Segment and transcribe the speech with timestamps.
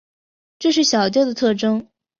[0.57, 1.87] 这是小调的特征。